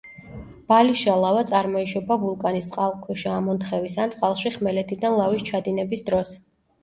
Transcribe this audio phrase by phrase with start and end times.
[0.71, 6.33] ბალიშა ლავა წარმოიშობა ვულკანის წყალქვეშა ამონთხევის ან წყალში ხმელეთიდან ლავის ჩადინების დროს.